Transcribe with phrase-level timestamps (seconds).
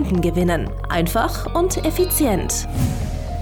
[0.00, 0.70] Kunden gewinnen.
[0.88, 2.66] Einfach und effizient.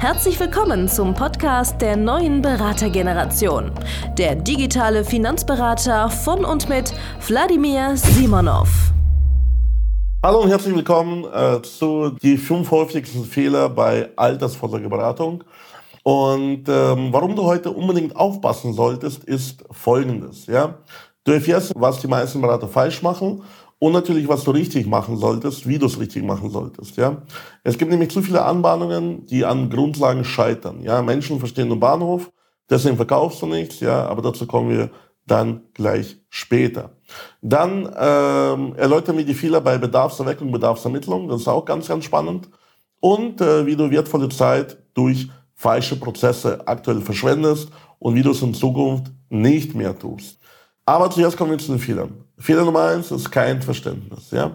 [0.01, 3.71] Herzlich willkommen zum Podcast der neuen Beratergeneration.
[4.17, 6.93] Der digitale Finanzberater von und mit
[7.29, 8.69] Wladimir Simonov.
[10.25, 15.45] Hallo und herzlich willkommen äh, zu die fünf häufigsten Fehler bei Altersvorsorgeberatung.
[16.03, 20.47] Und ähm, warum du heute unbedingt aufpassen solltest, ist folgendes.
[20.47, 20.75] Ja?
[21.23, 23.45] Du erfährst, was die meisten Berater falsch machen
[23.79, 26.97] und natürlich, was du richtig machen solltest, wie du es richtig machen solltest.
[26.97, 27.23] Ja,
[27.63, 30.83] es gibt nämlich zu viele Anbahnungen, die an Grundlagen scheitern.
[30.83, 32.33] Ja, Menschen verstehen den Bahnhof,
[32.69, 33.81] deswegen verkaufst du nichts.
[33.81, 34.91] Ja, aber dazu kommen wir
[35.27, 36.91] dann gleich später.
[37.41, 41.29] Dann ähm, erläutern wir die Fehler bei Bedarfserweckung, Bedarfsermittlung.
[41.29, 42.49] Das ist auch ganz, ganz spannend.
[43.01, 48.43] Und äh, wie du wertvolle Zeit durch falsche Prozesse aktuell verschwendest und wie du es
[48.43, 50.38] in Zukunft nicht mehr tust.
[50.89, 52.25] Aber zuerst kommen wir zu den Fehlern.
[52.39, 54.31] Fehler Nummer eins ist kein Verständnis.
[54.31, 54.53] Ja?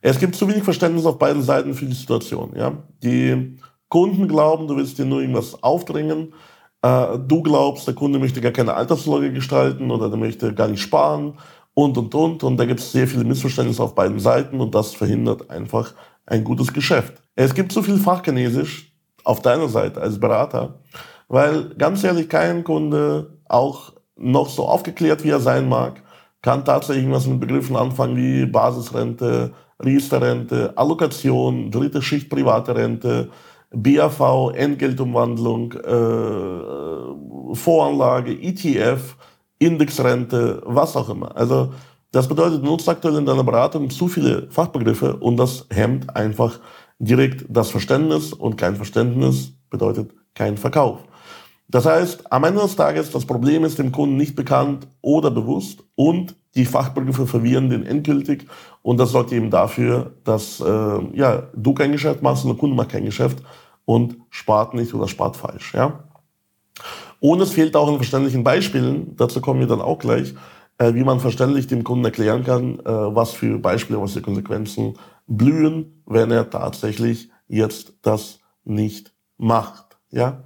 [0.00, 2.50] Es gibt zu wenig Verständnis auf beiden Seiten für die Situation.
[2.56, 2.72] Ja?
[3.00, 3.56] Die
[3.88, 6.34] Kunden glauben, du willst dir nur irgendwas aufdrängen.
[6.82, 10.82] Äh, du glaubst, der Kunde möchte gar keine Altersvorsorge gestalten oder der möchte gar nicht
[10.82, 11.34] sparen
[11.74, 12.42] und, und, und.
[12.42, 15.94] Und da gibt es sehr viele Missverständnisse auf beiden Seiten und das verhindert einfach
[16.26, 17.22] ein gutes Geschäft.
[17.36, 18.92] Es gibt zu viel Fachchinesisch
[19.22, 20.80] auf deiner Seite als Berater,
[21.28, 26.02] weil ganz ehrlich, kein Kunde, auch noch so aufgeklärt wie er sein mag,
[26.42, 29.52] kann tatsächlich was mit Begriffen anfangen wie Basisrente,
[29.84, 33.30] Riester-Rente, Allokation, dritte Schicht private Rente,
[33.70, 39.16] BAV, Entgeltumwandlung, äh, Voranlage, ETF,
[39.58, 41.36] Indexrente, was auch immer.
[41.36, 41.72] Also
[42.12, 46.58] das bedeutet, du nutzt aktuell in deiner Beratung zu viele Fachbegriffe und das hemmt einfach
[46.98, 51.00] direkt das Verständnis und kein Verständnis bedeutet kein Verkauf.
[51.68, 55.84] Das heißt, am Ende des Tages, das Problem ist dem Kunden nicht bekannt oder bewusst
[55.94, 58.46] und die Fachbegriffe verwirren den endgültig
[58.82, 62.74] und das sorgt eben dafür, dass äh, ja, du kein Geschäft machst und der Kunde
[62.74, 63.42] macht kein Geschäft
[63.84, 65.74] und spart nicht oder spart falsch.
[65.74, 66.04] Ja?
[67.20, 70.34] Und es fehlt auch an verständlichen Beispielen, dazu kommen wir dann auch gleich,
[70.78, 74.94] äh, wie man verständlich dem Kunden erklären kann, äh, was für Beispiele, was für Konsequenzen
[75.26, 79.98] blühen, wenn er tatsächlich jetzt das nicht macht.
[80.10, 80.44] Ja?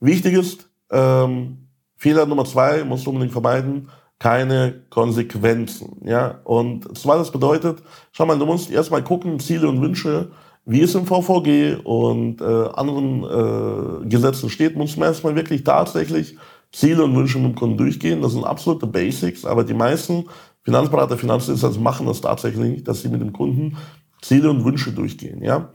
[0.00, 6.00] Wichtig ist, ähm, Fehler Nummer zwei musst du unbedingt vermeiden, keine Konsequenzen.
[6.04, 6.40] Ja?
[6.44, 10.30] Und zwar das bedeutet, schau mal, du musst erstmal gucken, Ziele und Wünsche,
[10.64, 16.36] wie es im VVG und äh, anderen äh, Gesetzen steht, muss man erstmal wirklich tatsächlich
[16.72, 18.20] Ziele und Wünsche mit dem Kunden durchgehen.
[18.20, 20.24] Das sind absolute Basics, aber die meisten
[20.64, 23.76] Finanzberater, Finanzdienstleister machen das tatsächlich nicht, dass sie mit dem Kunden
[24.20, 25.42] Ziele und Wünsche durchgehen.
[25.42, 25.70] Ja?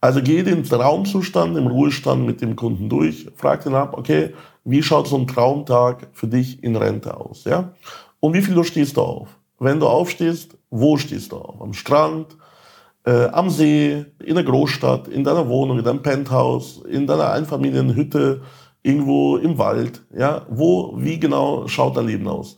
[0.00, 4.34] Also geh den Traumzustand im Ruhestand mit dem Kunden durch, frag ihn ab, okay,
[4.64, 7.72] wie schaut so ein Traumtag für dich in Rente aus, ja?
[8.20, 9.28] Und wie viel Uhr stehst du auf?
[9.58, 11.60] Wenn du aufstehst, wo stehst du auf?
[11.62, 12.36] Am Strand,
[13.04, 18.42] äh, am See, in der Großstadt, in deiner Wohnung, in deinem Penthouse, in deiner Einfamilienhütte,
[18.82, 20.46] irgendwo im Wald, ja?
[20.50, 22.56] Wo, wie genau schaut dein Leben aus?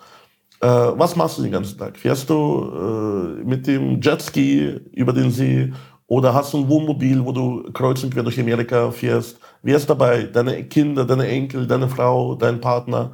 [0.61, 1.97] Äh, was machst du den ganzen Tag?
[1.97, 5.73] Fährst du äh, mit dem Jetski über den See
[6.09, 9.39] oder hast du ein Wohnmobil, wo du kreuz und quer durch Amerika fährst?
[9.63, 10.25] Wer ist dabei?
[10.25, 13.13] Deine Kinder, deine Enkel, deine Frau, dein Partner?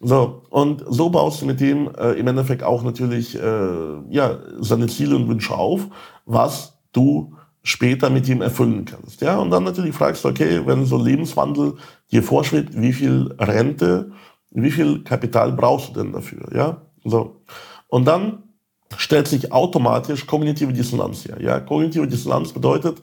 [0.00, 4.88] So, und so baust du mit dem äh, im Endeffekt auch natürlich äh, ja, seine
[4.88, 5.88] Ziele und Wünsche auf,
[6.26, 9.22] was du später mit ihm erfüllen kannst.
[9.22, 11.76] Ja, und dann natürlich fragst du, okay, wenn so Lebenswandel
[12.12, 14.12] dir vorschwebt, wie viel Rente,
[14.50, 16.46] wie viel Kapital brauchst du denn dafür?
[16.54, 17.40] Ja, so.
[17.88, 18.42] Und dann
[18.96, 21.40] stellt sich automatisch kognitive Dissonanz her.
[21.40, 21.60] Ja?
[21.60, 23.02] Kognitive Dissonanz bedeutet,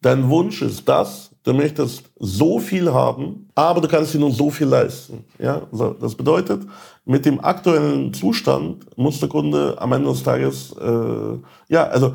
[0.00, 4.50] dein Wunsch ist das, du möchtest so viel haben, aber du kannst dir nur so
[4.50, 5.24] viel leisten.
[5.38, 5.62] Ja?
[5.72, 6.62] So, das bedeutet,
[7.04, 12.14] mit dem aktuellen Zustand muss der Kunde am Ende des Tages, äh, ja, also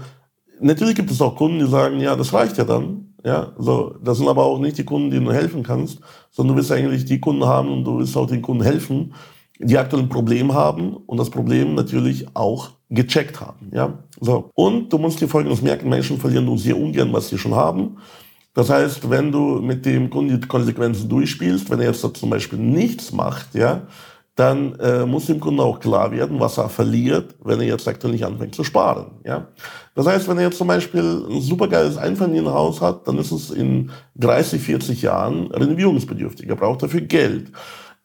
[0.60, 3.04] natürlich gibt es auch Kunden, die sagen, ja, das reicht ja dann.
[3.26, 6.00] Ja, so, das sind aber auch nicht die Kunden, denen du helfen kannst,
[6.32, 9.14] sondern du willst eigentlich die Kunden haben und du willst auch den Kunden helfen,
[9.60, 13.72] die aktuell ein Problem haben und das Problem natürlich auch gecheckt haben.
[13.74, 14.00] Ja?
[14.20, 14.52] So.
[14.56, 17.98] Und du musst dir folgendes merken, Menschen verlieren nur sehr ungern, was sie schon haben.
[18.54, 22.58] Das heißt, wenn du mit dem Kunden die Konsequenzen durchspielst, wenn er jetzt zum Beispiel
[22.58, 23.84] nichts macht, ja,
[24.38, 28.14] dann äh, muss dem Kunden auch klar werden, was er verliert, wenn er jetzt aktuell
[28.14, 29.08] nicht anfängt zu sparen.
[29.26, 29.48] Ja?
[29.96, 33.90] Das heißt, wenn er jetzt zum Beispiel ein supergeiles Einfamilienhaus hat, dann ist es in
[34.16, 36.48] 30, 40 Jahren renovierungsbedürftig.
[36.48, 37.52] Er braucht dafür Geld.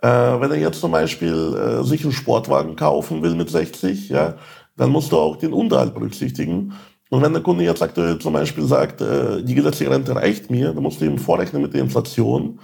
[0.03, 4.35] Äh, wenn er jetzt zum Beispiel äh, sich einen Sportwagen kaufen will mit 60, ja,
[4.77, 6.73] dann musst du auch den Unterhalt berücksichtigen.
[7.09, 10.73] Und wenn der Kunde jetzt aktuell zum Beispiel sagt, äh, die gesetzliche Rente reicht mir,
[10.73, 12.59] dann musst du ihm vorrechnen mit der Inflation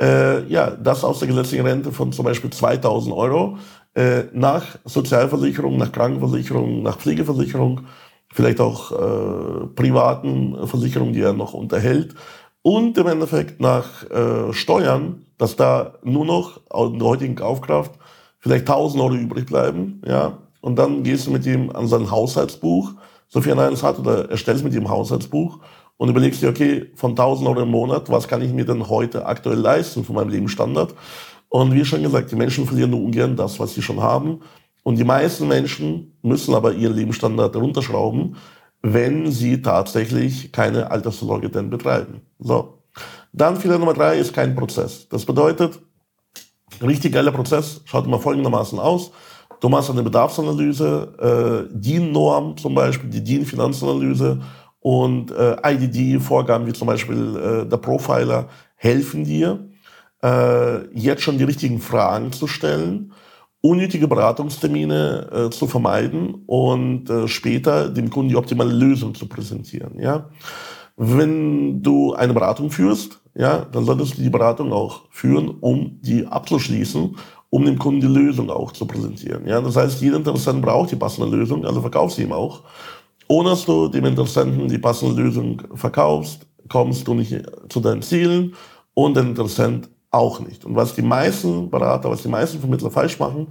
[0.00, 3.58] äh, ja, das aus der gesetzlichen Rente von zum Beispiel 2000 Euro
[3.94, 7.82] äh, nach Sozialversicherung, nach Krankenversicherung, nach Pflegeversicherung,
[8.32, 12.14] vielleicht auch äh, privaten Versicherungen, die er noch unterhält
[12.62, 16.60] und im Endeffekt nach äh, Steuern, dass da nur noch
[16.92, 17.92] in der heutigen Kaufkraft
[18.38, 22.92] vielleicht 1000 Euro übrig bleiben, ja, und dann gehst du mit ihm an sein Haushaltsbuch,
[23.28, 25.58] sofern er eins hat, oder erstellst mit ihm Haushaltsbuch
[25.96, 29.26] und überlegst dir, okay, von 1000 Euro im Monat, was kann ich mir denn heute
[29.26, 30.94] aktuell leisten von meinem Lebensstandard?
[31.48, 34.40] Und wie schon gesagt, die Menschen verlieren nur ungern das, was sie schon haben.
[34.84, 38.36] Und die meisten Menschen müssen aber ihren Lebensstandard runterschrauben,
[38.82, 42.22] wenn sie tatsächlich keine Altersvorsorge denn betreiben.
[42.38, 42.78] So.
[43.32, 45.08] Dann Fehler Nummer drei ist kein Prozess.
[45.08, 45.80] Das bedeutet,
[46.82, 49.12] richtig geiler Prozess schaut immer folgendermaßen aus.
[49.60, 54.42] Du machst eine Bedarfsanalyse, äh, DIN-Norm zum Beispiel, die DIN-Finanzanalyse
[54.80, 59.70] und äh, IDD-Vorgaben wie zum Beispiel äh, der Profiler helfen dir,
[60.22, 63.12] äh, jetzt schon die richtigen Fragen zu stellen,
[63.62, 69.98] unnötige Beratungstermine äh, zu vermeiden und äh, später dem Kunden die optimale Lösung zu präsentieren.
[69.98, 70.28] Ja?
[70.96, 76.26] Wenn du eine Beratung führst, ja, dann solltest du die Beratung auch führen, um die
[76.26, 77.16] abzuschließen,
[77.50, 79.46] um dem Kunden die Lösung auch zu präsentieren.
[79.46, 79.60] Ja?
[79.60, 82.62] Das heißt, jeder Interessent braucht die passende Lösung, also verkauf sie ihm auch.
[83.28, 88.54] Ohne dass du dem Interessenten die passende Lösung verkaufst, kommst du nicht zu deinen Zielen
[88.94, 90.64] und der Interessent auch nicht.
[90.64, 93.48] Und was die meisten Berater, was die meisten Vermittler falsch machen,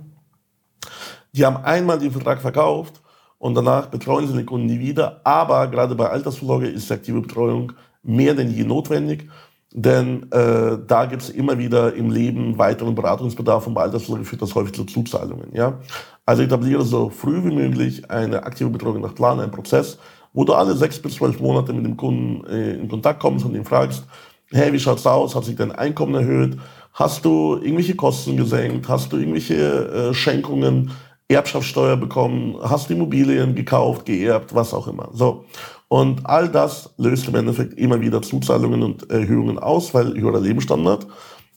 [1.34, 3.02] die haben einmal den Vertrag verkauft
[3.38, 5.22] und danach betreuen sie den Kunden nie wieder.
[5.24, 7.74] Aber gerade bei Altersvorsorge ist die aktive Betreuung
[8.04, 9.28] mehr denn je notwendig.
[9.74, 14.42] Denn äh, da gibt es immer wieder im Leben weiteren Beratungsbedarf und bei Altersvorsorge führt
[14.42, 15.56] das häufig zu Zuzahlungen.
[15.56, 15.80] Ja?
[16.26, 19.98] Also etabliere so früh wie möglich eine aktive Betreuung nach Plan, einen Prozess,
[20.34, 23.56] wo du alle sechs bis zwölf Monate mit dem Kunden äh, in Kontakt kommst und
[23.56, 24.06] ihn fragst,
[24.52, 25.36] hey, wie schaut's aus?
[25.36, 26.58] Hat sich dein Einkommen erhöht?
[26.94, 28.88] Hast du irgendwelche Kosten gesenkt?
[28.90, 30.92] Hast du irgendwelche äh, Schenkungen,
[31.28, 32.58] Erbschaftssteuer bekommen?
[32.62, 35.10] Hast du Immobilien gekauft, geerbt, was auch immer?
[35.14, 35.46] So.
[35.88, 41.08] Und all das löst im Endeffekt immer wieder Zuzahlungen und Erhöhungen aus, weil höherer Lebensstandard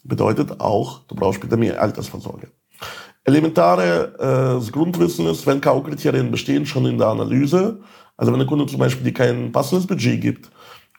[0.05, 2.49] bedeutet auch, du brauchst später mehr Altersvorsorge.
[3.25, 7.81] Elementares äh, Grundwissen ist, wenn K.O.-Kriterien bestehen, schon in der Analyse.
[8.17, 10.51] Also wenn der Kunde zum Beispiel dir kein passendes Budget gibt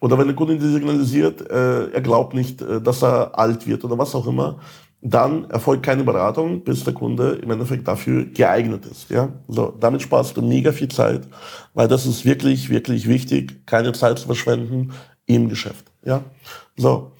[0.05, 3.83] oder wenn der Kunde dir signalisiert, äh, er glaubt nicht, äh, dass er alt wird
[3.83, 4.59] oder was auch immer,
[5.01, 9.09] dann erfolgt keine Beratung, bis der Kunde im Endeffekt dafür geeignet ist.
[9.09, 9.29] Ja?
[9.47, 11.27] So, damit sparst du mega viel Zeit,
[11.73, 14.91] weil das ist wirklich, wirklich wichtig, keine Zeit zu verschwenden
[15.25, 15.85] im Geschäft.
[16.03, 16.21] Ja?
[16.77, 17.11] So,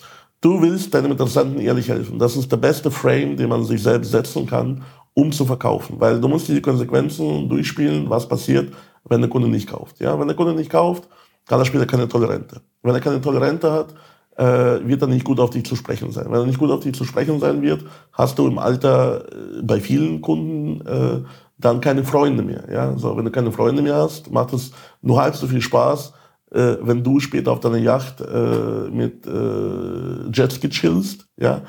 [0.42, 2.20] Du willst deinem Interessenten ehrlich helfen.
[2.20, 4.84] Das ist der beste Frame, den man sich selbst setzen kann,
[5.16, 6.00] um zu verkaufen.
[6.00, 8.72] Weil du musst die Konsequenzen durchspielen, was passiert,
[9.06, 10.00] wenn der Kunde nicht kauft.
[10.00, 11.10] Ja, wenn der Kunde nicht kauft,
[11.46, 12.62] kann er später keine tolle Rente.
[12.84, 13.94] Wenn er keine tolle Rente hat,
[14.38, 16.26] äh, wird er nicht gut auf dich zu sprechen sein.
[16.26, 19.62] Wenn er nicht gut auf dich zu sprechen sein wird, hast du im Alter äh,
[19.62, 21.22] bei vielen Kunden äh,
[21.58, 22.66] dann keine Freunde mehr.
[22.72, 24.72] Ja, so wenn du keine Freunde mehr hast, macht es
[25.02, 26.14] nur halb so viel Spaß,
[26.52, 31.62] äh, wenn du später auf deiner Yacht äh, mit äh, Jetski chillst, ja,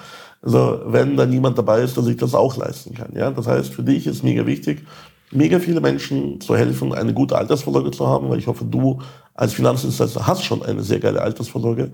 [0.42, 3.30] also wenn da niemand dabei ist, der sich das auch leisten kann, ja.
[3.30, 4.87] Das heißt, für dich ist mega wichtig,
[5.33, 9.00] mega viele Menschen zu helfen, eine gute Altersvorsorge zu haben, weil ich hoffe, du
[9.37, 11.93] als Finanzdienstleister hast schon eine sehr geile Altersvorsorge.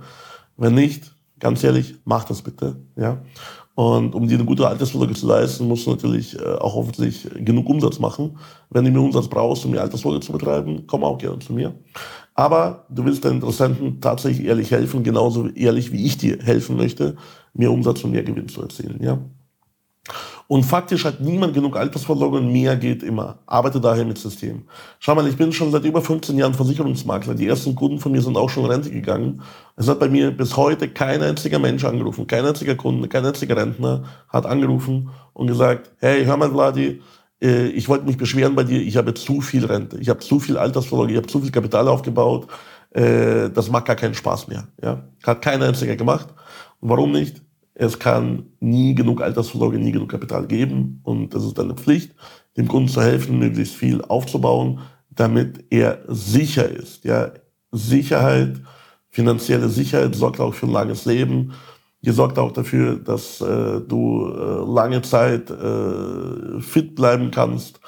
[0.57, 3.23] Wenn nicht, ganz ehrlich, mach das bitte, ja.
[3.75, 7.69] Und um dir eine gute Altersvorsorge zu leisten, musst du natürlich äh, auch hoffentlich genug
[7.69, 8.37] Umsatz machen.
[8.69, 11.75] Wenn du mehr Umsatz brauchst, um die Altersvorsorge zu betreiben, komm auch gerne zu mir.
[12.35, 17.17] Aber du willst deinen Interessenten tatsächlich ehrlich helfen, genauso ehrlich wie ich dir helfen möchte,
[17.55, 19.03] mehr Umsatz und mehr Gewinn zu erzielen.
[19.03, 19.19] Ja?
[20.49, 23.39] Und faktisch hat niemand genug Altersvorsorge und mehr geht immer.
[23.47, 24.65] Arbeite daher mit System.
[24.99, 27.35] Schau mal, ich bin schon seit über 15 Jahren Versicherungsmakler.
[27.35, 29.43] Die ersten Kunden von mir sind auch schon in Rente gegangen.
[29.77, 33.57] Es hat bei mir bis heute kein einziger Mensch angerufen, kein einziger Kunde, kein einziger
[33.57, 37.01] Rentner hat angerufen und gesagt, hey, hör mal, Vladi,
[37.43, 40.39] äh, ich wollte mich beschweren bei dir, ich habe zu viel Rente, ich habe zu
[40.39, 42.47] viel Altersvorsorge, ich habe zu viel Kapital aufgebaut,
[42.91, 44.69] äh, das macht gar keinen Spaß mehr.
[44.83, 45.03] Ja?
[45.25, 46.29] Hat kein einziger gemacht.
[46.81, 47.43] Und warum nicht?
[47.75, 52.14] Es kann nie genug Altersvorsorge, nie genug Kapital geben und das ist deine Pflicht,
[52.57, 57.05] dem Kunden zu helfen, möglichst viel aufzubauen, damit er sicher ist.
[57.05, 57.33] Ja?
[57.71, 58.61] Sicherheit,
[59.09, 61.52] finanzielle Sicherheit sorgt auch für ein langes Leben
[62.05, 67.81] Die sorgt auch dafür, dass äh, du äh, lange Zeit äh, fit bleiben kannst,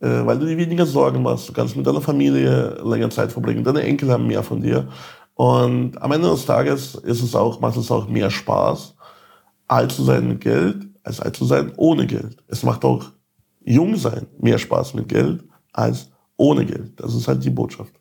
[0.00, 1.48] äh, weil du dir weniger Sorgen machst.
[1.48, 3.64] Du kannst mit deiner Familie länger Zeit verbringen.
[3.64, 4.88] Deine Enkel haben mehr von dir.
[5.34, 8.95] Und am Ende des Tages ist es auch, macht es auch mehr Spaß,
[9.68, 12.42] alt zu sein mit Geld, als alt zu sein ohne Geld.
[12.48, 13.06] Es macht auch
[13.64, 17.00] jung sein mehr Spaß mit Geld als ohne Geld.
[17.00, 17.92] Das ist halt die Botschaft.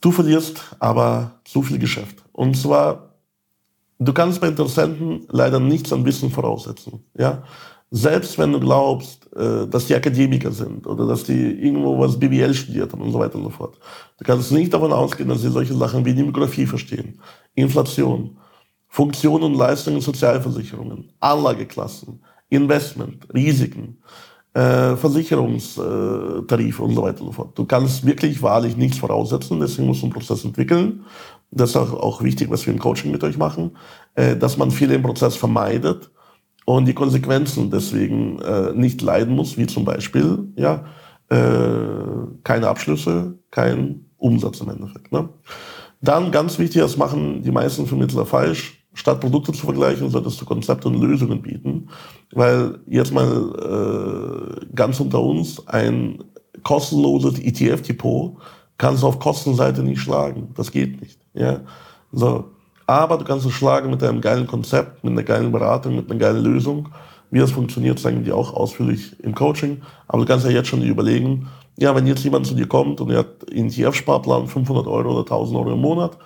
[0.00, 2.24] Du verlierst aber zu viel Geschäft.
[2.32, 3.14] Und zwar,
[3.98, 7.04] du kannst bei Interessenten leider nichts an Wissen voraussetzen.
[7.16, 7.42] Ja?
[7.90, 12.52] Selbst wenn du glaubst, äh, dass die Akademiker sind oder dass die irgendwo was BWL
[12.52, 13.78] studiert haben und so weiter und so fort.
[14.18, 17.20] Du kannst nicht davon ausgehen, dass sie solche Sachen wie Demografie verstehen,
[17.54, 18.36] Inflation,
[18.96, 23.98] Funktion und Leistungen Sozialversicherungen, Anlageklassen, Investment, Risiken,
[24.54, 27.58] äh, Versicherungstarife und so weiter und so fort.
[27.58, 31.04] Du kannst wirklich wahrlich nichts voraussetzen, deswegen musst du einen Prozess entwickeln.
[31.50, 33.76] Das ist auch, auch wichtig, was wir im Coaching mit euch machen,
[34.14, 36.10] äh, dass man viele im Prozess vermeidet
[36.64, 40.86] und die Konsequenzen deswegen äh, nicht leiden muss, wie zum Beispiel, ja,
[41.28, 41.36] äh,
[42.44, 45.12] keine Abschlüsse, kein Umsatz im Endeffekt.
[45.12, 45.28] Ne?
[46.00, 50.46] Dann ganz wichtig, das machen die meisten Vermittler falsch, statt Produkte zu vergleichen, solltest du
[50.46, 51.88] Konzepte und Lösungen bieten.
[52.32, 56.24] Weil jetzt mal äh, ganz unter uns, ein
[56.62, 58.38] kostenloses ETF-Depot
[58.78, 60.48] kannst du auf Kostenseite nicht schlagen.
[60.56, 61.20] Das geht nicht.
[61.34, 61.60] Ja?
[62.10, 62.46] So.
[62.86, 66.18] Aber du kannst es schlagen mit einem geilen Konzept, mit einer geilen Beratung, mit einer
[66.18, 66.88] geilen Lösung.
[67.30, 69.82] Wie das funktioniert, zeigen wir auch ausführlich im Coaching.
[70.08, 71.48] Aber du kannst ja jetzt schon überlegen,
[71.78, 75.20] ja, wenn jetzt jemand zu dir kommt und er hat einen ETF-Sparplan 500 Euro oder
[75.20, 76.16] 1000 Euro im Monat,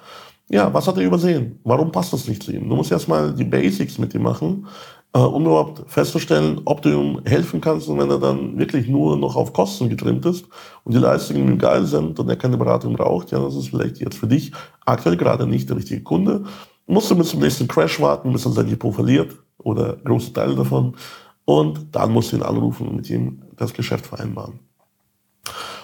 [0.50, 1.61] ja, was hat er übersehen?
[1.62, 2.69] Warum passt das nicht zu ihm?
[2.69, 4.66] Du musst erstmal die Basics mit ihm machen,
[5.14, 7.88] äh, um überhaupt festzustellen, ob du ihm helfen kannst.
[7.88, 10.47] Und wenn er dann wirklich nur noch auf Kosten getrimmt ist
[10.83, 13.99] und die Leistungen ihm geil sind und er keine Beratung braucht, ja, das ist vielleicht
[13.99, 14.50] jetzt für dich
[14.85, 16.42] aktuell gerade nicht der richtige Kunde.
[16.87, 20.57] Musst du bis zum nächsten Crash warten, bis er sein Depot verliert oder große Teile
[20.57, 20.97] davon.
[21.45, 24.59] Und dann musst du ihn anrufen und mit ihm das Geschäft vereinbaren.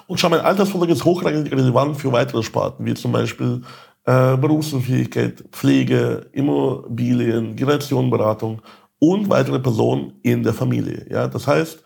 [0.08, 3.62] Und schau, mein Altersvorsorge ist hochrangig relevant für weitere Sparten, wie zum Beispiel
[4.06, 8.62] äh, Berufsunfähigkeit, Pflege, Immobilien, Generationenberatung
[8.98, 11.06] und weitere Personen in der Familie.
[11.10, 11.82] Ja, das heißt,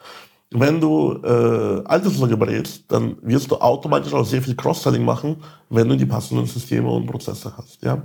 [0.53, 5.37] wenn du äh, Altersvorsorge berätst, dann wirst du automatisch auch sehr viel Cross-Selling machen,
[5.69, 7.83] wenn du die passenden Systeme und Prozesse hast.
[7.83, 8.03] Ja.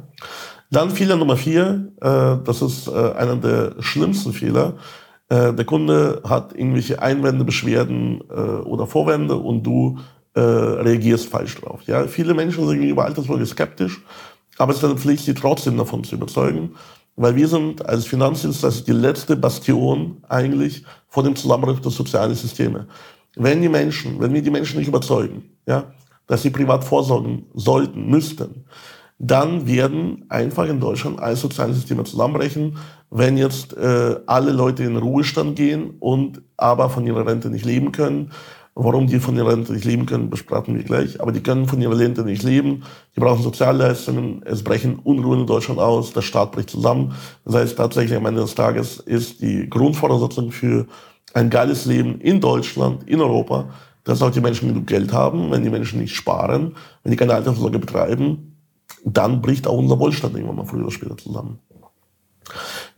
[0.69, 4.73] Dann Fehler Nummer vier, äh, das ist äh, einer der schlimmsten Fehler.
[5.27, 9.97] Äh, der Kunde hat irgendwelche Einwände, Beschwerden äh, oder Vorwände und du
[10.35, 11.81] äh, reagierst falsch drauf.
[11.87, 12.07] Ja?
[12.07, 14.01] Viele Menschen sind gegenüber Altersvorsorge skeptisch,
[14.57, 16.75] aber es ist eine Pflicht, sie trotzdem davon zu überzeugen,
[17.15, 22.87] weil wir sind als Finanzdienstleister die letzte Bastion eigentlich vor dem Zusammenbruch der sozialen Systeme.
[23.35, 25.93] Wenn die Menschen, wenn wir die Menschen nicht überzeugen, ja,
[26.27, 28.65] dass sie privat vorsorgen sollten, müssten,
[29.17, 32.77] dann werden einfach in Deutschland alle sozialen Systeme zusammenbrechen.
[33.09, 37.65] Wenn jetzt äh, alle Leute in den Ruhestand gehen und aber von ihrer Rente nicht
[37.65, 38.31] leben können,
[38.77, 41.21] Warum die von ihrer Rente nicht leben können, besprechen wir gleich.
[41.21, 42.83] Aber die können von ihrer Rente nicht leben.
[43.15, 44.43] Die brauchen Sozialleistungen.
[44.43, 46.11] Es brechen Unruhen in Deutschland aus.
[46.11, 47.13] Der Staat bricht zusammen.
[47.45, 50.87] Das heißt, tatsächlich am Ende des Tages ist die Grundvoraussetzung für
[51.33, 53.69] ein geiles Leben in Deutschland, in Europa,
[54.03, 55.51] dass auch die Menschen genug Geld haben.
[55.51, 58.57] Wenn die Menschen nicht sparen, wenn die keine Altersvorsorge betreiben,
[59.05, 61.59] dann bricht auch unser Wohlstand irgendwann mal früher oder später zusammen.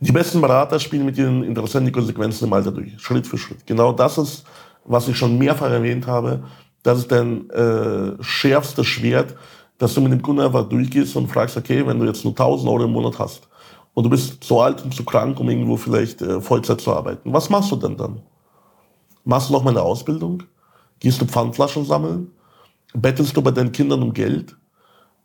[0.00, 3.64] Die besten Berater spielen mit ihren Interessenten die Konsequenzen im Alter durch, Schritt für Schritt.
[3.64, 4.44] Genau das ist
[4.88, 6.44] was ich schon mehrfach erwähnt habe,
[6.82, 9.36] das ist dein äh, schärfstes Schwert,
[9.76, 12.68] dass du mit dem Kunden einfach durchgehst und fragst, okay, wenn du jetzt nur 1000
[12.70, 13.48] Euro im Monat hast
[13.94, 17.32] und du bist zu alt und zu krank, um irgendwo vielleicht äh, Vollzeit zu arbeiten,
[17.32, 18.20] was machst du denn dann?
[19.24, 20.42] Machst du noch mal eine Ausbildung?
[21.00, 22.30] Gehst du Pfandflaschen sammeln?
[22.94, 24.56] Bettelst du bei deinen Kindern um Geld?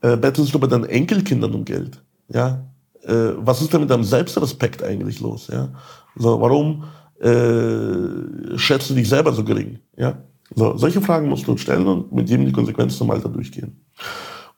[0.02, 2.04] Äh, bettelst du bei deinen Enkelkindern um Geld?
[2.28, 2.66] Ja?
[3.04, 5.48] Äh, was ist denn mit deinem Selbstrespekt eigentlich los?
[5.48, 5.70] Ja?
[6.16, 6.84] So, warum
[7.24, 9.80] äh, schätzt du dich selber so gering?
[9.98, 10.18] Ja?
[10.56, 13.86] So, solche Fragen musst du stellen und mit jedem die Konsequenzen zum Alter durchgehen.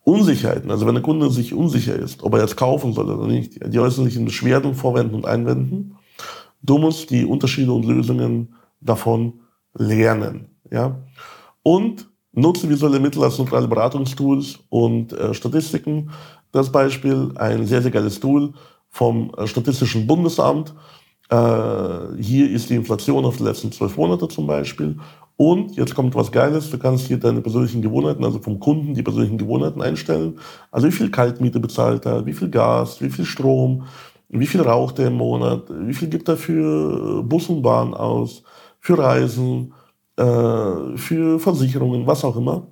[0.04, 3.56] Unsicherheiten, also wenn der Kunde sich unsicher ist, ob er jetzt kaufen soll oder nicht,
[3.66, 5.96] die in Beschwerden, Vorwänden und Einwänden.
[6.62, 9.42] Du musst die Unterschiede und Lösungen davon
[9.74, 10.50] lernen.
[10.72, 11.00] Ja?
[11.64, 16.12] Und nutze visuelle Mittel als neutrale Beratungstools und äh, Statistiken.
[16.52, 18.54] Das Beispiel, ein sehr, sehr geiles Tool
[18.90, 20.74] vom äh, Statistischen Bundesamt,
[21.30, 24.98] hier ist die Inflation auf die letzten zwölf Monate zum Beispiel.
[25.38, 29.04] Und jetzt kommt was Geiles, du kannst hier deine persönlichen Gewohnheiten, also vom Kunden die
[29.04, 30.40] persönlichen Gewohnheiten einstellen.
[30.72, 33.84] Also wie viel Kaltmiete bezahlt er, wie viel Gas, wie viel Strom,
[34.30, 38.44] wie viel raucht er im Monat, wie viel gibt er für Bus und Bahn aus,
[38.80, 39.74] für Reisen,
[40.18, 42.68] äh, für Versicherungen, was auch immer.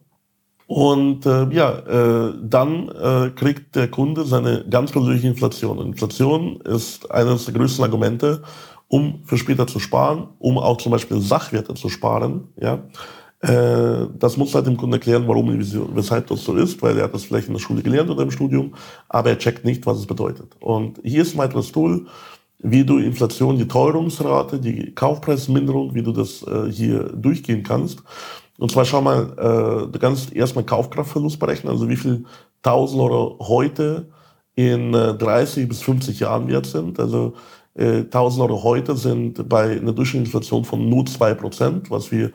[0.67, 5.79] Und äh, ja, äh, dann äh, kriegt der Kunde seine ganz persönliche Inflation.
[5.79, 8.43] Inflation ist eines der größten Argumente,
[8.87, 12.47] um für später zu sparen, um auch zum Beispiel Sachwerte zu sparen.
[12.59, 12.79] Ja,
[13.43, 15.49] äh, das muss halt dem Kunden erklären, warum
[15.95, 18.31] weshalb das so ist, weil er hat das vielleicht in der Schule gelernt oder im
[18.31, 18.73] Studium,
[19.09, 20.55] aber er checkt nicht, was es bedeutet.
[20.61, 22.05] Und hier ist ein weiteres Tool,
[22.59, 28.01] wie du Inflation, die Teuerungsrate, die Kaufpreisminderung, wie du das äh, hier durchgehen kannst.
[28.59, 32.25] Und zwar schau mal, äh, du kannst erstmal Kaufkraftverlust berechnen, also wie viel
[32.63, 34.07] 1000 Euro heute
[34.55, 36.99] in äh, 30 bis 50 Jahren wert sind.
[36.99, 37.33] Also
[37.75, 42.31] äh, 1000 Euro heute sind bei einer Durchschnittsinflation von nur 2%, was wir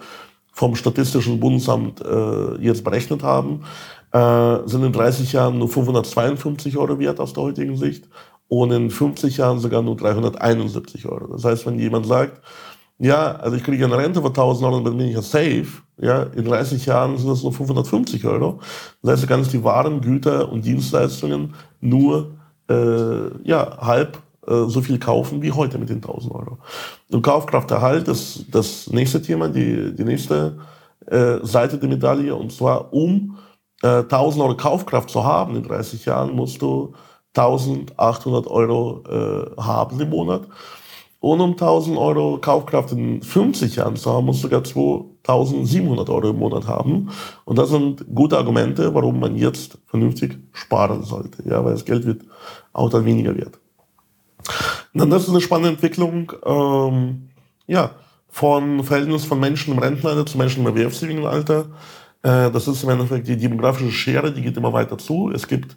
[0.52, 3.62] vom Statistischen Bundesamt äh, jetzt berechnet haben,
[4.12, 8.08] äh, sind in 30 Jahren nur 552 Euro wert aus der heutigen Sicht
[8.48, 11.28] und in 50 Jahren sogar nur 371 Euro.
[11.28, 12.42] Das heißt, wenn jemand sagt,
[12.98, 15.66] ja, also ich kriege eine Rente von 1000 Euro, dann bin ich ja safe.
[16.00, 18.60] Ja, in 30 Jahren sind das nur 550 Euro.
[19.02, 22.32] Das heißt, du kannst die Waren, Güter und Dienstleistungen nur
[22.68, 26.58] äh, ja, halb äh, so viel kaufen wie heute mit den 1000 Euro.
[27.10, 30.58] Und Kaufkrafterhalt ist das nächste Thema, die, die nächste
[31.06, 32.34] äh, Seite der Medaille.
[32.34, 33.38] Und zwar, um
[33.82, 36.94] äh, 1000 Euro Kaufkraft zu haben in 30 Jahren, musst du
[37.36, 40.42] 1800 Euro äh, haben im Monat.
[41.20, 46.38] Und um 1000 Euro Kaufkraft in 50 Jahren zu haben, muss sogar 2700 Euro im
[46.38, 47.10] Monat haben.
[47.44, 51.42] Und das sind gute Argumente, warum man jetzt vernünftig sparen sollte.
[51.48, 52.22] Ja, weil das Geld wird
[52.72, 53.58] auch dann weniger wert.
[54.94, 57.30] Und das ist eine spannende Entwicklung, ähm,
[57.66, 57.90] ja,
[58.28, 61.66] von Verhältnis von Menschen im Rentenalter zu Menschen im erwerbsfähigen Alter.
[62.22, 65.30] Äh, das ist im Endeffekt die demografische Schere, die geht immer weiter zu.
[65.30, 65.76] Es gibt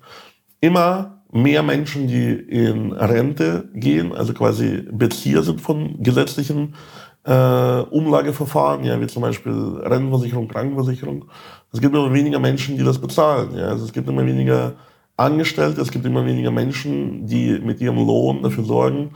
[0.60, 6.76] immer mehr Menschen, die in Rente gehen, also quasi Bezieher sind von gesetzlichen
[7.24, 11.26] äh, Umlageverfahren, ja, wie zum Beispiel Rentenversicherung, Krankenversicherung.
[11.72, 13.56] Es gibt immer weniger Menschen, die das bezahlen.
[13.56, 13.68] Ja.
[13.68, 14.74] Also es gibt immer weniger
[15.18, 19.12] Angestellte, es gibt immer weniger Menschen, die mit ihrem Lohn dafür sorgen,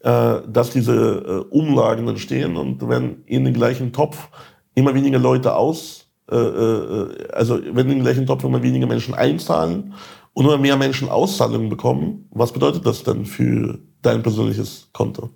[0.00, 2.56] äh, dass diese äh, Umlagen entstehen.
[2.56, 4.28] Und wenn in den gleichen Topf
[4.74, 9.14] immer weniger Leute aus, äh, äh also wenn in den gleichen Topf immer weniger Menschen
[9.14, 9.94] einzahlen
[10.36, 15.30] und immer mehr Menschen Auszahlungen bekommen, was bedeutet das denn für dein persönliches Konto?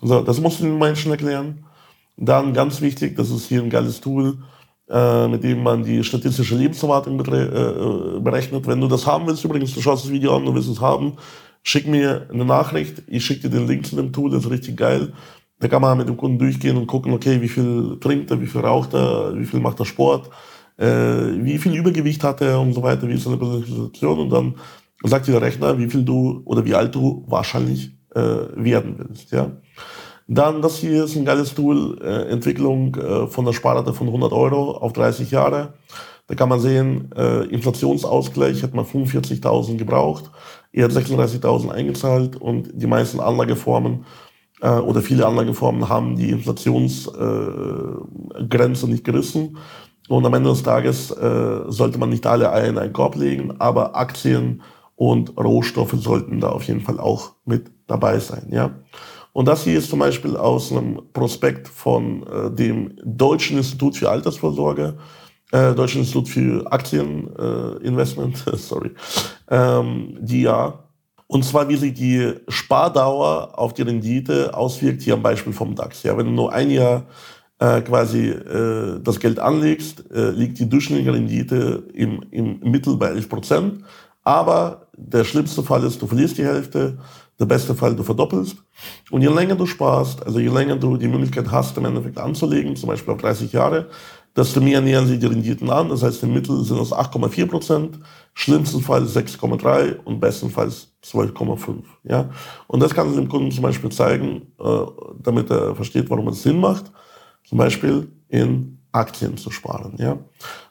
[0.00, 1.66] So, das musst du den Menschen erklären.
[2.16, 4.38] Dann ganz wichtig, das ist hier ein geiles Tool,
[4.88, 8.66] äh, mit dem man die statistische Lebenserwartung äh, berechnet.
[8.66, 11.18] Wenn du das haben willst, übrigens, du schaust das Video an, du willst es haben,
[11.62, 13.02] schick mir eine Nachricht.
[13.08, 15.12] Ich schicke dir den Link zu dem Tool, das ist richtig geil.
[15.58, 18.46] Da kann man mit dem Kunden durchgehen und gucken, okay, wie viel trinkt er, wie
[18.46, 22.72] viel raucht er, wie viel macht er Sport äh, wie viel Übergewicht hat er und
[22.72, 24.54] so weiter, wie ist seine Situation und dann
[25.04, 29.32] sagt dir der Rechner, wie viel du oder wie alt du wahrscheinlich äh, werden willst.
[29.32, 29.50] Ja.
[30.28, 34.32] Dann, das hier ist ein geiles Tool, äh, Entwicklung äh, von der Sparrate von 100
[34.32, 35.74] Euro auf 30 Jahre.
[36.26, 40.30] Da kann man sehen, äh, Inflationsausgleich hat man 45.000 gebraucht,
[40.72, 44.06] er hat 36.000 eingezahlt und die meisten Anlageformen
[44.62, 49.58] äh, oder viele Anlageformen haben die Inflationsgrenze äh, nicht gerissen.
[50.12, 53.54] Und am Ende des Tages äh, sollte man nicht alle Eier in einen Korb legen,
[53.60, 54.60] aber Aktien
[54.94, 58.48] und Rohstoffe sollten da auf jeden Fall auch mit dabei sein.
[58.50, 58.74] Ja?
[59.32, 64.10] Und das hier ist zum Beispiel aus einem Prospekt von äh, dem Deutschen Institut für
[64.10, 64.98] Altersvorsorge,
[65.50, 68.90] äh, Deutschen Institut für Aktieninvestment, äh, sorry,
[69.48, 70.78] ähm, die ja
[71.26, 76.02] und zwar, wie sich die Spardauer auf die Rendite auswirkt, hier am Beispiel vom DAX.
[76.02, 77.06] Ja, wenn du nur ein Jahr
[77.62, 83.28] quasi äh, das Geld anlegst, äh, liegt die durchschnittliche Rendite im, im Mittel bei 11
[83.28, 83.84] Prozent.
[84.24, 86.98] Aber der schlimmste Fall ist, du verlierst die Hälfte.
[87.38, 88.56] Der beste Fall, du verdoppelst.
[89.10, 92.76] Und je länger du sparst, also je länger du die Möglichkeit hast, im Endeffekt anzulegen,
[92.76, 93.88] zum Beispiel auf 30 Jahre,
[94.36, 95.88] desto mehr nähern sich die Renditen an.
[95.88, 97.98] Das heißt, im Mittel sind es 8,4 Prozent,
[98.34, 101.82] schlimmsten Fall 6,3 und bestenfalls 12,5.
[102.04, 102.30] Ja?
[102.66, 104.84] Und das kann du dem Kunden zum Beispiel zeigen, äh,
[105.22, 106.92] damit er versteht, warum es Sinn macht
[107.52, 109.92] zum Beispiel in Aktien zu sparen.
[109.98, 110.16] Ja?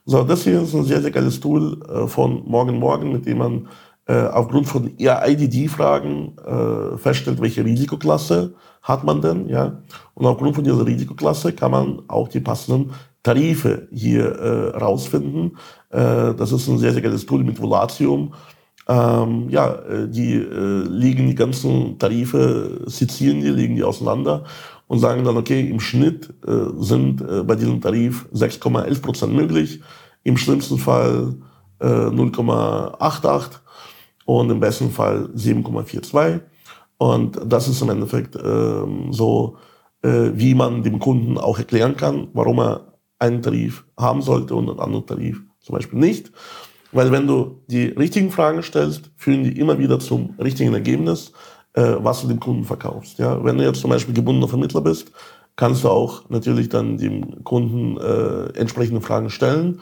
[0.04, 3.38] So, das hier ist ein sehr, sehr geiles Tool äh, von Morgen Morgen, mit dem
[3.38, 3.68] man
[4.08, 9.48] äh, aufgrund von IDD-Fragen äh, feststellt, welche Risikoklasse hat man denn.
[9.48, 9.84] Ja?
[10.16, 15.58] Und aufgrund von dieser Risikoklasse kann man auch die passenden Tarife hier äh, rausfinden.
[15.92, 18.34] Äh, das ist ein sehr, sehr geiles Tool mit Volatium.
[18.88, 24.46] Ähm, ja, äh, die liegen die ganzen Tarife, sezieren die, legen die auseinander
[24.92, 29.80] und sagen dann, okay, im Schnitt äh, sind äh, bei diesem Tarif 6,11 Prozent möglich,
[30.24, 31.36] im schlimmsten Fall
[31.80, 33.52] äh, 0,88
[34.26, 36.42] und im besten Fall 7,42.
[36.98, 39.56] Und das ist im Endeffekt ähm, so,
[40.02, 44.70] äh, wie man dem Kunden auch erklären kann, warum er einen Tarif haben sollte und
[44.70, 46.34] einen anderen Tarif zum Beispiel nicht.
[46.92, 51.32] Weil wenn du die richtigen Fragen stellst, führen die immer wieder zum richtigen Ergebnis,
[51.74, 53.18] was du dem Kunden verkaufst.
[53.18, 53.42] Ja?
[53.44, 55.12] Wenn du jetzt zum Beispiel gebundener Vermittler bist,
[55.56, 59.80] kannst du auch natürlich dann dem Kunden äh, entsprechende Fragen stellen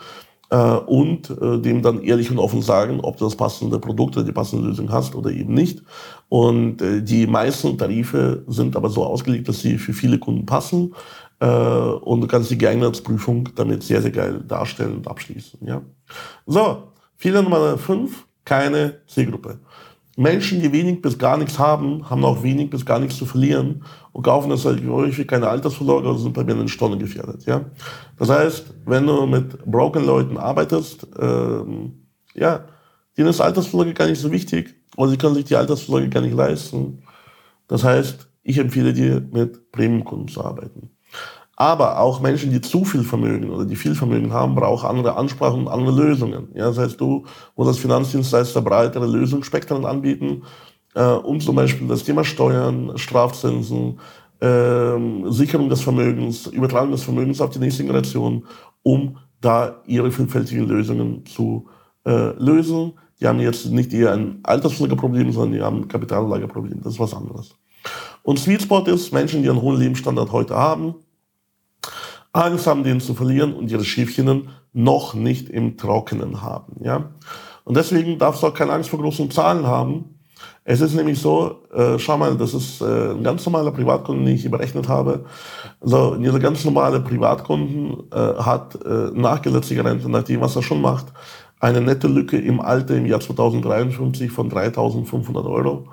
[0.49, 4.25] äh, und äh, dem dann ehrlich und offen sagen, ob du das passende Produkt oder
[4.25, 5.81] die passende Lösung hast oder eben nicht.
[6.27, 10.93] Und äh, die meisten Tarife sind aber so ausgelegt, dass sie für viele Kunden passen.
[11.39, 15.59] Äh, und du kannst die Geeignetheitsprüfung damit sehr, sehr geil darstellen und abschließen.
[15.65, 15.81] Ja?
[16.45, 16.83] So,
[17.15, 19.59] Fehler Nummer 5, keine Zielgruppe.
[20.19, 23.85] Menschen, die wenig bis gar nichts haben, haben auch wenig bis gar nichts zu verlieren
[24.11, 27.45] und kaufen das halt häufig keine Altersvorsorge oder sind bei mir in den Stonnen gefährdet.
[27.45, 27.65] Ja?
[28.17, 32.65] Das heißt, wenn du mit broken Leuten arbeitest, ähm, ja,
[33.17, 36.35] denen ist Altersvorsorge gar nicht so wichtig oder sie können sich die Altersvorsorge gar nicht
[36.35, 37.01] leisten.
[37.69, 40.89] Das heißt, ich empfehle dir, mit Premium-Kunden zu arbeiten.
[41.59, 45.59] Aber auch Menschen, die zu viel Vermögen oder die viel Vermögen haben, brauchen andere Ansprachen
[45.59, 46.47] und andere Lösungen.
[46.53, 47.25] Ja, das heißt, du
[47.57, 50.43] musst als Finanzdienstleister breitere Lösungsspektren anbieten,
[50.95, 53.99] äh, um zum Beispiel das Thema Steuern, Strafzinsen,
[54.39, 58.45] äh, Sicherung des Vermögens, Übertragung des Vermögens auf die nächste Generation,
[58.81, 61.67] um da ihre vielfältigen Lösungen zu
[62.05, 62.93] äh, lösen.
[63.19, 66.79] Die haben jetzt nicht eher ein Altersvorsorgeproblem, sondern die haben ein Kapitalanlageproblem.
[66.83, 67.53] Das ist was anderes.
[68.23, 70.95] Und Sweet Spot ist Menschen, die einen hohen Lebensstandard heute haben,
[72.31, 76.77] Angst haben, den zu verlieren und ihre Schäfchen noch nicht im Trockenen haben.
[76.83, 77.11] Ja?
[77.63, 80.15] Und deswegen darfst du auch keine Angst vor großen Zahlen haben.
[80.63, 84.35] Es ist nämlich so, äh, schau mal, das ist äh, ein ganz normaler Privatkunde, den
[84.35, 85.25] ich berechnet habe.
[85.81, 90.61] Also dieser ganz normale Privatkunden äh, hat äh, nach gesetzlicher Rente, nach dem, was er
[90.61, 91.07] schon macht,
[91.59, 95.87] eine nette Lücke im Alter im Jahr 2053 von 3.500 Euro.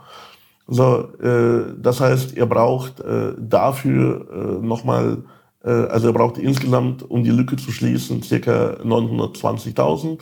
[0.68, 5.22] So, äh, das heißt, er braucht äh, dafür äh, nochmal
[5.70, 8.78] also er braucht insgesamt, um die Lücke zu schließen, ca.
[8.82, 10.20] 920.000.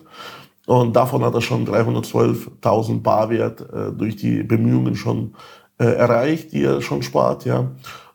[0.66, 5.34] Und davon hat er schon 312.000 Barwert äh, durch die Bemühungen schon
[5.78, 7.44] äh, erreicht, die er schon spart.
[7.44, 7.72] Ja.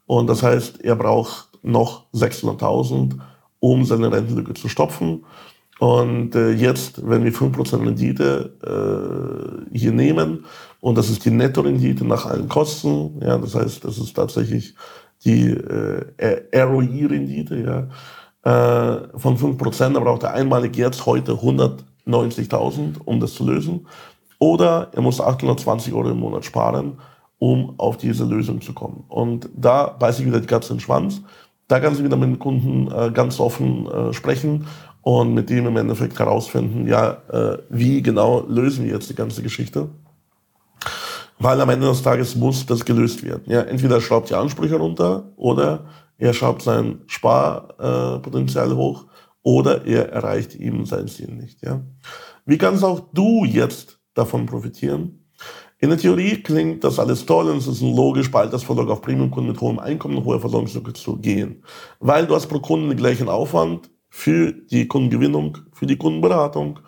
[0.08, 3.20] Und das heißt, er braucht noch 600.000,
[3.60, 5.26] um seine Rentenlücke zu stopfen.
[5.80, 10.46] Und äh, jetzt, wenn wir 5% Rendite äh, hier nehmen,
[10.82, 14.76] und das ist die Netto-Rendite nach allen Kosten, ja, das heißt, das ist tatsächlich
[15.26, 17.88] die äh, ROI-Rendite ja,
[18.44, 23.88] äh, von 5%, da braucht er einmalig jetzt heute 190.000, um das zu lösen.
[24.40, 27.00] Oder er muss 820 Euro im Monat sparen,
[27.38, 29.04] um auf diese Lösung zu kommen.
[29.10, 31.22] Und da beiße ich wieder die Katze in den Schwanz.
[31.68, 34.66] Da kannst du wieder mit dem Kunden äh, ganz offen äh, sprechen
[35.02, 39.44] und mit dem im Endeffekt herausfinden, ja, äh, wie genau lösen wir jetzt die ganze
[39.44, 39.90] Geschichte
[41.40, 43.44] weil am Ende des Tages muss das gelöst werden.
[43.48, 45.86] Ja, entweder schraubt die Ansprüche runter oder
[46.18, 49.06] er schraubt sein Sparpotenzial hoch
[49.42, 51.62] oder er erreicht eben sein Ziel nicht.
[51.64, 51.82] Ja.
[52.46, 55.26] Wie kannst auch du jetzt davon profitieren?
[55.82, 59.54] In der Theorie klingt das alles toll und es ist logisch, bei Altersvorsorge auf Premiumkunden
[59.54, 61.64] mit hohem Einkommen und hoher Versorgungslücke zu gehen.
[62.02, 66.80] Weil du hast pro Kunden den gleichen Aufwand für die Kundengewinnung, für die Kundenberatung,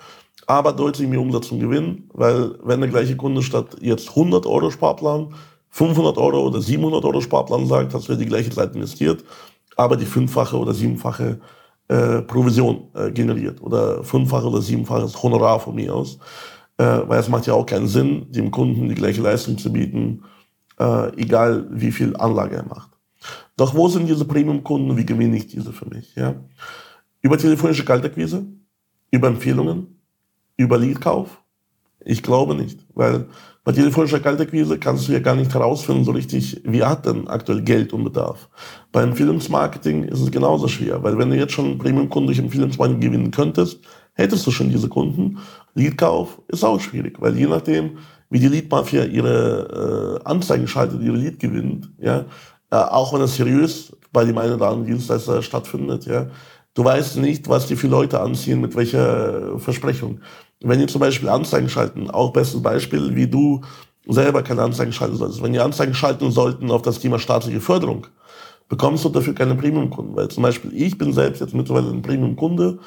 [0.47, 4.71] aber deutlich mehr Umsatz und Gewinn, weil wenn der gleiche Kunde statt jetzt 100 Euro
[4.71, 5.33] Sparplan
[5.71, 9.23] 500 Euro oder 700 Euro Sparplan sagt, hast du die gleiche Zeit investiert,
[9.77, 11.39] aber die fünffache oder siebenfache
[11.87, 16.19] äh, Provision äh, generiert oder fünffache oder siebenfaches Honorar von mir aus,
[16.77, 20.23] äh, weil es macht ja auch keinen Sinn, dem Kunden die gleiche Leistung zu bieten,
[20.77, 22.89] äh, egal wie viel Anlage er macht.
[23.55, 24.97] Doch wo sind diese Premium-Kunden?
[24.97, 26.15] Wie gewinne ich diese für mich?
[26.15, 26.35] Ja?
[27.21, 28.45] Über telefonische Kaltakquise,
[29.11, 30.00] über Empfehlungen,
[30.61, 31.41] über Leadkauf?
[32.03, 33.27] Ich glaube nicht, weil
[33.63, 37.61] bei telefonischer Kaltakquise kannst du ja gar nicht herausfinden so richtig, wer hat denn aktuell
[37.61, 38.49] Geld und Bedarf.
[38.91, 43.31] Bei Empfehlungsmarketing ist es genauso schwer, weil wenn du jetzt schon Premium-Kunden durch Empfehlungsmarketing gewinnen
[43.31, 43.81] könntest,
[44.13, 45.37] hättest du schon diese Kunden.
[45.75, 47.99] Leadkauf ist auch schwierig, weil je nachdem,
[48.31, 52.25] wie die Leadmafia ihre äh, Anzeigen schaltet, ihre Lead gewinnt, ja,
[52.71, 56.27] äh, auch wenn es seriös bei dem einen oder anderen Dienstleister stattfindet, ja,
[56.73, 60.21] du weißt nicht, was die für Leute anziehen, mit welcher Versprechung.
[60.61, 63.61] Wenn ihr zum Beispiel Anzeigen schalten, auch bestes Beispiel, wie du
[64.07, 65.43] selber keine Anzeigen schalten solltest.
[65.43, 68.07] Wenn ihr Anzeigen schalten sollten auf das Thema staatliche Förderung,
[68.69, 70.15] bekommst du dafür keine Premium-Kunden.
[70.15, 72.79] Weil zum Beispiel ich bin selbst jetzt mittlerweile ein Premium-Kunde.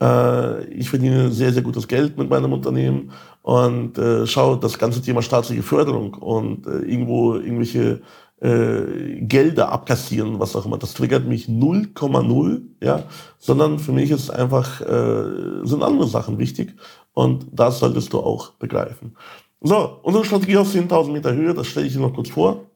[0.00, 5.02] Äh, ich verdiene sehr, sehr gutes Geld mit meinem Unternehmen und äh, schaue das ganze
[5.02, 8.02] Thema staatliche Förderung und äh, irgendwo irgendwelche
[8.40, 10.78] äh, Gelder abkassieren, was auch immer.
[10.78, 13.04] Das triggert mich 0,0, ja,
[13.38, 16.74] sondern für mich ist einfach, äh, sind andere Sachen wichtig
[17.14, 19.16] und das solltest du auch begreifen.
[19.60, 22.66] So, unsere Strategie auf 10.000 Meter Höhe, das stelle ich dir noch kurz vor,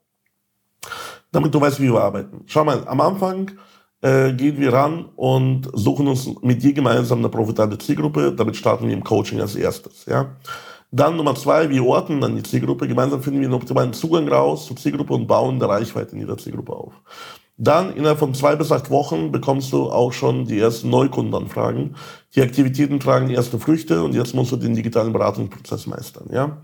[1.33, 2.43] damit du weißt, wie wir arbeiten.
[2.47, 3.51] Schau mal, am Anfang
[4.03, 8.33] äh, gehen wir ran und suchen uns mit dir gemeinsam eine profitable Zielgruppe.
[8.33, 10.07] Damit starten wir im Coaching als erstes.
[10.07, 10.37] Ja.
[10.93, 12.87] Dann Nummer zwei, wir orten dann die Zielgruppe.
[12.87, 16.39] Gemeinsam finden wir einen optimalen Zugang raus zur Zielgruppe und bauen die Reichweite in ihrer
[16.39, 16.93] Zielgruppe auf.
[17.59, 21.97] Dann innerhalb von zwei bis acht Wochen bekommst du auch schon die ersten Neukundenanfragen.
[22.35, 26.29] Die Aktivitäten tragen die ersten Früchte und jetzt musst du den digitalen Beratungsprozess meistern.
[26.31, 26.59] Ja?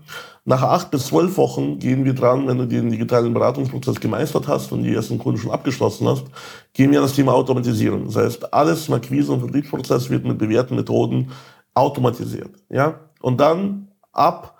[0.45, 4.71] Nach acht bis zwölf Wochen gehen wir dran, wenn du den digitalen Beratungsprozess gemeistert hast
[4.71, 6.25] und die ersten Kunden schon abgeschlossen hast,
[6.73, 8.05] gehen wir an das Thema Automatisierung.
[8.05, 11.31] Das heißt, alles im Akquise- und Vertriebsprozess wird mit bewährten Methoden
[11.73, 12.51] automatisiert.
[12.69, 12.99] Ja?
[13.19, 14.53] Und dann ab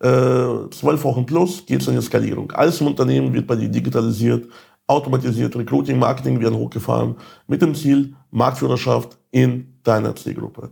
[0.00, 2.50] äh, zwölf Wochen plus geht es in die Skalierung.
[2.52, 4.46] Alles im Unternehmen wird bei dir digitalisiert
[4.90, 7.14] automatisiert, Recruiting, Marketing werden hochgefahren
[7.46, 10.70] mit dem Ziel Marktführerschaft in deiner Zielgruppe.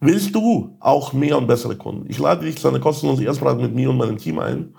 [0.00, 2.10] Willst du auch mehr und bessere Kunden?
[2.10, 4.74] Ich lade dich zu einer kostenlosen Erstberatung mit mir und meinem Team ein.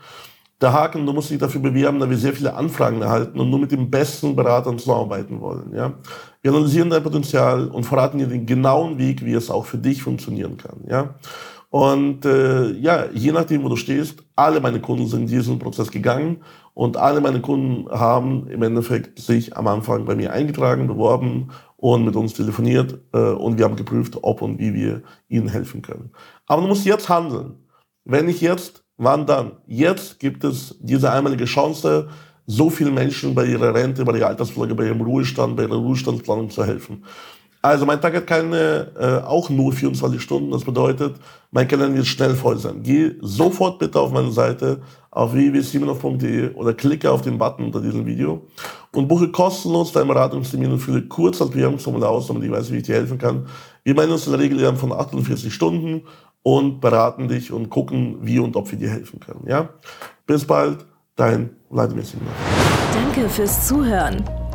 [0.59, 3.59] Der Haken, du musst dich dafür bewerben, da wir sehr viele Anfragen erhalten und nur
[3.59, 5.73] mit den besten Beratern zusammenarbeiten wollen.
[5.73, 5.93] Ja?
[6.41, 10.03] Wir analysieren dein Potenzial und verraten dir den genauen Weg, wie es auch für dich
[10.03, 10.81] funktionieren kann.
[10.89, 11.15] Ja?
[11.69, 16.37] Und äh, ja, je nachdem, wo du stehst, alle meine Kunden sind diesen Prozess gegangen
[16.73, 22.05] und alle meine Kunden haben im Endeffekt sich am Anfang bei mir eingetragen, beworben und
[22.05, 26.11] mit uns telefoniert äh, und wir haben geprüft, ob und wie wir ihnen helfen können.
[26.47, 27.55] Aber du musst jetzt handeln.
[28.05, 29.53] Wenn nicht jetzt, wann dann?
[29.67, 32.09] Jetzt gibt es diese einmalige Chance,
[32.45, 36.49] so vielen Menschen bei ihrer Rente, bei ihrer Altersvorsorge, bei ihrem Ruhestand, bei ihrer Ruhestandsplanung
[36.49, 37.05] zu helfen.
[37.63, 40.51] Also mein Tag hat keine, äh, auch nur 24 Stunden.
[40.51, 41.15] Das bedeutet,
[41.49, 42.83] mein Kalender wird schnell voll sein.
[42.83, 48.05] Geh sofort bitte auf meine Seite auf www.simonov.de oder klicke auf den Button unter diesem
[48.05, 48.41] Video
[48.91, 52.77] und buche kostenlos deinen Beratungstermin und fülle kurz das Bewerbungsformular aus, damit ich weiß, wie
[52.77, 53.47] ich dir helfen kann.
[53.85, 56.01] Wir meinen uns in der Regel von 48 Stunden
[56.41, 59.45] und beraten dich und gucken, wie und ob wir dir helfen können.
[59.47, 59.69] Ja?
[60.27, 62.33] Bis bald, dein Vladimir Simonov.
[62.93, 64.21] Danke fürs Zuhören.